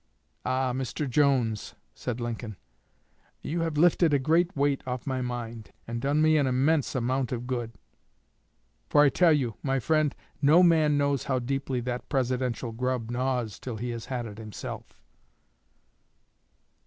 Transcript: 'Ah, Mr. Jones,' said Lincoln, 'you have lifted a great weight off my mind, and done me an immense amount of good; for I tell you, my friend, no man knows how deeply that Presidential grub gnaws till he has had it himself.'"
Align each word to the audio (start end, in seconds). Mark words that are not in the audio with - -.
'Ah, 0.43 0.73
Mr. 0.73 1.07
Jones,' 1.07 1.75
said 1.93 2.19
Lincoln, 2.19 2.55
'you 3.43 3.59
have 3.61 3.77
lifted 3.77 4.15
a 4.15 4.17
great 4.17 4.57
weight 4.57 4.81
off 4.87 5.05
my 5.05 5.21
mind, 5.21 5.69
and 5.87 6.01
done 6.01 6.23
me 6.23 6.37
an 6.37 6.47
immense 6.47 6.95
amount 6.95 7.31
of 7.31 7.45
good; 7.45 7.73
for 8.89 9.03
I 9.03 9.09
tell 9.09 9.31
you, 9.31 9.57
my 9.61 9.79
friend, 9.79 10.15
no 10.41 10.63
man 10.63 10.97
knows 10.97 11.25
how 11.25 11.37
deeply 11.37 11.81
that 11.81 12.09
Presidential 12.09 12.71
grub 12.71 13.11
gnaws 13.11 13.59
till 13.59 13.77
he 13.77 13.91
has 13.91 14.05
had 14.07 14.25
it 14.25 14.39
himself.'" 14.39 14.99